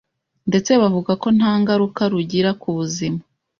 [0.49, 3.21] ndetse bavuga ko nta ngaruka rugira ku buzima.